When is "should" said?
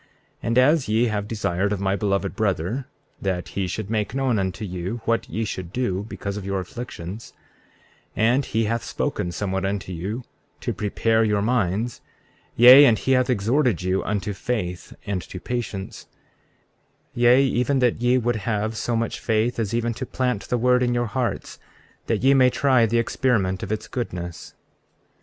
3.67-3.91, 5.45-5.71